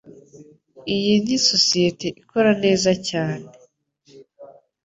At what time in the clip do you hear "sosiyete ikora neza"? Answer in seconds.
1.49-2.91